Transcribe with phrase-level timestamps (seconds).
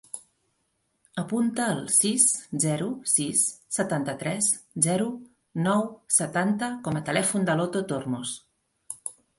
[1.23, 2.25] Apunta el sis,
[2.63, 3.45] zero, sis,
[3.79, 4.51] setanta-tres,
[4.89, 5.11] zero,
[5.69, 5.89] nou,
[6.21, 8.39] setanta com a telèfon de l'Otto Tormos.